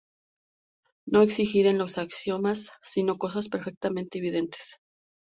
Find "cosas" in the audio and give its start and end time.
3.19-3.49